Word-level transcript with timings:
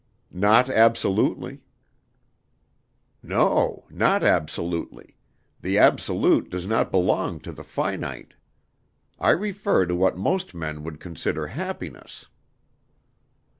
"Not 0.33 0.67
absolutely." 0.67 1.63
"No, 3.21 3.85
not 3.91 4.23
absolutely; 4.23 5.15
the 5.61 5.77
absolute 5.77 6.49
does 6.49 6.65
not 6.65 6.89
belong 6.89 7.39
to 7.41 7.51
the 7.51 7.63
finite. 7.63 8.33
I 9.19 9.29
refer 9.29 9.85
to 9.85 9.93
what 9.95 10.17
most 10.17 10.55
men 10.55 10.81
would 10.81 10.99
consider 10.99 11.45
happiness." 11.49 12.25